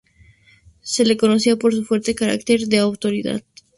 Se 0.81 1.05
le 1.05 1.15
conocía 1.15 1.57
por 1.57 1.75
su 1.75 1.85
fuerte 1.85 2.15
carácter 2.15 2.61
y 2.67 2.75
autoridad. 2.75 3.43